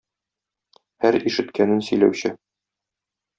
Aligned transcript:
һәр 1.05 1.17
ишеткәнен 1.31 1.85
сөйләүче. 1.89 2.33